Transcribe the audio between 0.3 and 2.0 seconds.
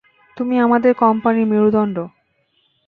তুমি আমাদের কোম্পানির মেরুদণ্ড।